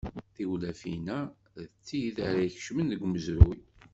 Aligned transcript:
Tiwlafin-a 0.35 1.19
d 1.57 1.59
tid 1.85 2.17
ara 2.27 2.39
ikecmen 2.47 2.87
deg 2.91 3.01
umezruy. 3.05 3.57